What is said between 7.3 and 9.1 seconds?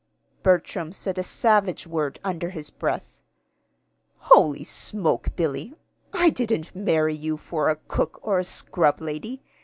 for a cook or a scrub